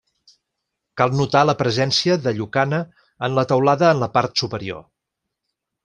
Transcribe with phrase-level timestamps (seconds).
[1.01, 2.79] Cal notar la presència de llucana
[3.29, 4.85] en la teulada en la part superior.